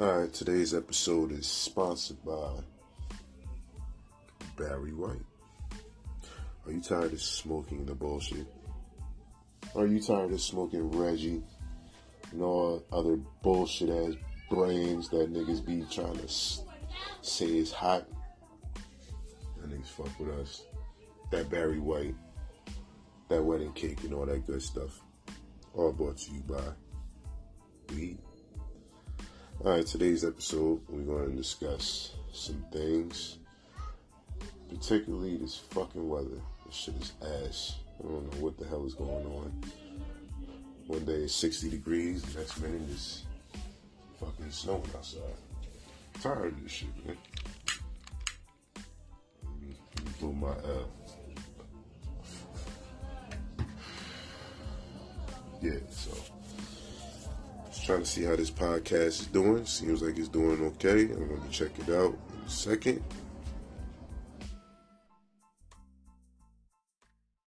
[0.00, 2.50] Alright, today's episode is sponsored by
[4.56, 5.24] Barry White.
[6.66, 8.46] Are you tired of smoking the bullshit?
[9.74, 11.42] Are you tired of smoking Reggie
[12.32, 14.14] and all other bullshit ass
[14.48, 16.62] brands that niggas be trying to s-
[17.22, 18.06] say is hot?
[19.60, 20.62] That niggas fuck with us.
[21.30, 22.14] That Barry White,
[23.28, 25.00] that wedding cake and all that good stuff.
[25.74, 26.62] All brought to you by.
[29.62, 33.36] Alright, today's episode, we're going to discuss some things,
[34.70, 36.40] particularly this fucking weather.
[36.64, 37.76] This shit is ass.
[37.98, 39.52] I don't know what the hell is going on.
[40.86, 43.24] One day it's 60 degrees, the next minute it's
[44.18, 45.20] fucking snowing outside.
[46.14, 47.18] I'm tired of this shit, man.
[50.22, 50.84] Let my uh
[55.60, 56.12] Yeah, so
[57.90, 59.66] trying to see how this podcast is doing.
[59.66, 61.10] Seems like it's doing okay.
[61.12, 63.02] I'm to check it out in a second.